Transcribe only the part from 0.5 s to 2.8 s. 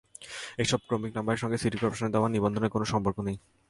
এসব ক্রমিক নম্বরের সঙ্গে সিটি করপোরেশনের দেওয়া নিবন্ধনের